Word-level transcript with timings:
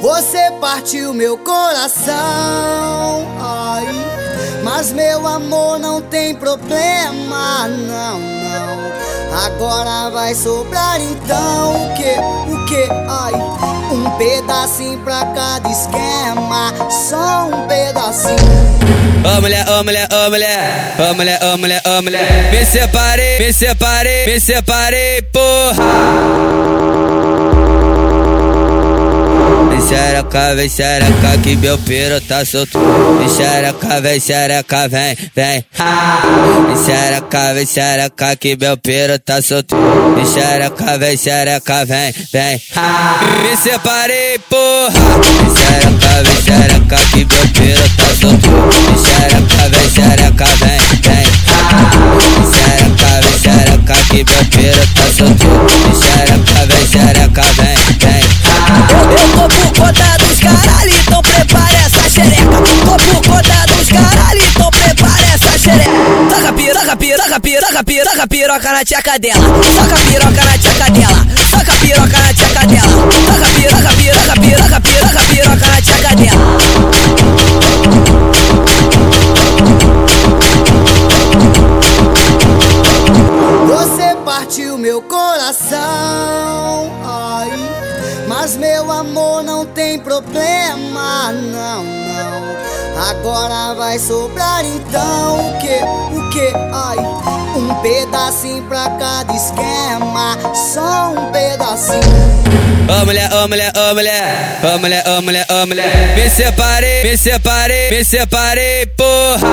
Você 0.00 0.50
partiu 0.60 1.12
meu 1.12 1.36
coração, 1.36 2.14
ai. 3.38 3.86
Mas 4.64 4.92
meu 4.92 5.26
amor 5.26 5.78
não 5.78 6.00
tem 6.00 6.34
problema, 6.34 7.68
não, 7.68 8.18
não. 8.18 8.90
Agora 9.44 10.10
vai 10.10 10.34
sobrar 10.34 10.98
então 11.00 11.84
o 11.84 11.94
que, 11.94 12.18
o 12.50 12.66
que, 12.66 12.88
ai. 13.08 13.34
Um 13.92 14.10
pedacinho 14.16 14.98
pra 15.00 15.24
cada 15.26 15.68
esquema, 15.68 16.72
só 16.90 17.48
um 17.48 17.68
pedacinho. 17.68 18.80
Ô 19.22 19.40
mulher, 19.42 19.68
ô 19.68 19.84
mulher, 19.84 20.08
ô 20.10 20.30
mulher, 20.30 20.96
ô 20.98 21.14
mulher, 21.14 21.38
ô 21.42 21.58
mulher, 21.58 21.82
ô 21.84 22.02
mulher. 22.02 22.50
Me 22.52 22.64
separei, 22.64 23.38
me 23.38 23.52
separei, 23.52 24.26
me 24.26 24.40
separei, 24.40 25.22
porra. 25.30 27.09
Xereca, 29.90 30.54
vem 30.54 30.68
xereca 30.68 31.38
que 31.42 31.56
meu 31.56 31.76
piro 31.78 32.20
tá 32.20 32.44
solto. 32.44 32.78
Vem 33.18 33.28
xereca, 33.28 34.00
vem 34.00 34.20
xereca, 34.20 34.88
vem, 34.88 35.16
vem. 35.34 35.64
Vem 36.66 36.84
xereca, 36.84 37.54
vem 37.54 37.66
xereca 37.66 38.36
que 38.36 38.56
meu 38.56 38.76
piro 38.76 39.18
tá 39.18 39.42
solto. 39.42 39.76
Vem 40.14 40.26
xereca, 40.26 40.96
vem 40.96 41.16
xereca, 41.16 41.84
vem, 41.84 42.14
vem. 42.32 42.62
Me 43.42 43.56
separei, 43.56 44.38
porra. 44.48 44.92
Vem 45.40 45.56
xereca, 45.56 46.22
vem 46.22 46.38
xereca 46.44 46.96
que 47.10 47.26
meu 47.26 47.48
piro 47.56 47.82
tá 47.96 48.06
solto. 48.20 48.50
Vem 48.86 48.98
xereca, 49.04 49.62
vem 49.70 49.90
xereca, 49.90 50.46
vem, 50.60 50.78
vem. 51.02 51.26
Vem 52.20 52.46
xereca, 52.52 53.10
vem 53.22 53.38
xereca 53.42 53.96
que 54.08 54.24
meu 54.24 54.44
piro 54.50 54.86
tá 54.94 55.04
solto. 55.18 55.48
Vem 55.82 55.94
xereca, 56.00 56.59
Toca 66.90 66.98
piroca, 66.98 67.38
piroca, 67.38 67.84
piroca, 67.84 68.26
piroca, 68.26 68.26
piroca 68.26 68.72
na 68.72 68.84
tcheca 68.84 69.16
dela. 69.16 69.44
Toca 69.76 69.96
piroca 70.08 70.44
na 70.44 70.58
tcheca 70.58 70.90
dela. 70.90 71.24
Toca 71.52 71.72
piroca 71.76 72.18
na 72.18 72.34
tcheca 72.34 72.66
dela. 72.66 72.88
Toca 73.26 73.48
piroca, 73.54 73.90
piroca, 73.94 74.40
piroca, 74.40 74.80
piroca, 74.80 75.20
piroca 75.30 75.66
na 75.68 75.80
tcheca 75.80 76.16
dela. 76.16 76.44
Você 83.68 84.16
partiu 84.24 84.76
meu 84.76 85.00
coração, 85.00 85.78
ai. 87.04 87.52
Mas 88.26 88.56
meu 88.56 88.90
amor 88.90 89.44
não 89.44 89.64
tem 89.64 89.96
problema, 90.00 91.30
não, 91.30 91.84
não. 91.84 92.79
Agora 92.96 93.74
vai 93.74 93.98
sobrar 93.98 94.64
então 94.64 95.48
o 95.48 95.58
que, 95.58 96.16
o 96.16 96.30
que, 96.30 96.52
ai. 96.72 96.98
Um 97.56 97.74
pedacinho 97.82 98.62
pra 98.64 98.88
cada 98.90 99.34
esquema, 99.34 100.38
só 100.54 101.12
um 101.12 101.32
pedacinho. 101.32 102.00
Ô 102.88 103.04
mulher, 103.04 103.28
ô 103.32 103.48
mulher, 103.48 103.72
ô 103.76 103.94
mulher, 103.94 104.60
ô 104.62 104.78
mulher, 104.78 105.04
ô 105.06 105.20
mulher, 105.22 105.46
ô 105.50 105.66
mulher. 105.66 106.14
Me 106.16 106.30
separei, 106.30 107.02
me 107.02 107.16
separei, 107.16 107.90
me 107.90 108.04
separei, 108.04 108.86
porra 108.96 109.48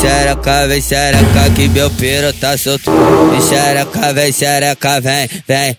xereca, 0.00 0.66
vem 0.68 0.80
xereca 0.80 1.50
que 1.54 1.68
meu 1.68 1.90
piro 1.90 2.32
tá 2.34 2.56
solto. 2.56 2.90
Vem 3.30 3.40
xereca, 3.40 4.12
vem 4.12 4.32
xereca, 4.32 5.00
vem, 5.00 5.28
vem. 5.46 5.76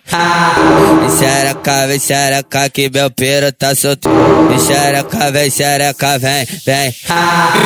Vem 1.00 1.18
xereca, 1.18 1.88
vem 1.88 2.00
xereca 2.00 2.70
que 2.70 2.90
meu 2.90 3.10
piro 3.12 3.52
tá 3.54 3.74
solto. 3.74 4.10
Vem 4.50 4.60
xereca, 4.60 5.32
vem 5.32 5.50
xereca, 5.50 6.20
vem, 6.20 6.48
vem. 6.66 6.96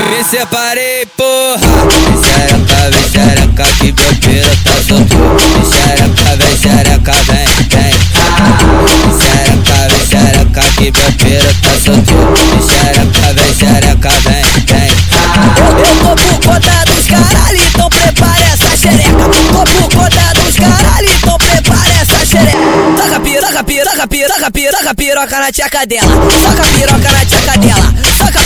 Me 0.09 0.23
separei, 0.23 1.05
porra. 1.17 1.67
Vem 1.89 2.23
xereca, 2.23 2.89
vem 2.91 3.09
xereca 3.09 3.65
que 3.79 3.91
meu 3.91 4.15
piro 4.21 4.53
tá 4.63 4.75
solto. 4.87 5.17
Vem 5.53 5.65
xereca, 5.71 6.29
vem 6.37 6.57
xereca, 6.57 7.13
vem, 7.29 7.47
vem. 7.73 7.93
Vem 8.93 9.13
xereca, 9.19 9.77
vem 9.89 10.03
xereca 10.07 10.63
que 10.77 10.87
meu 10.91 11.11
piro 11.17 11.51
tá 11.61 11.71
solto. 11.83 12.13
Vem 12.13 12.61
xereca, 12.69 13.33
vem 13.33 13.53
xereca, 13.55 14.09
vem, 14.09 14.33
vem. 14.33 14.42
Conta 16.45 16.83
dos 16.85 17.07
caralho, 17.07 17.57
então 17.57 17.89
prepare 17.89 18.43
essa 18.43 18.75
xereca. 18.75 19.29
Tô 19.51 19.63
por 19.63 19.89
conta 19.95 20.33
dos 20.41 20.55
caralho, 20.55 21.09
então 21.09 21.37
prepare 21.37 21.91
essa 22.01 22.25
xereca. 22.25 22.57
Toca 22.97 23.19
piroca, 23.21 23.63
piroca, 23.63 24.07
piroca, 24.07 24.51
piroca, 24.51 24.95
piroca 24.95 25.39
na 25.39 25.51
tcheca 25.51 25.85
dela. 25.85 26.11
Toca 26.41 26.63
piroca 26.75 27.11
na 27.11 27.25
tcheca 27.25 27.57
dela. 27.59 27.93
Toca 28.17 28.41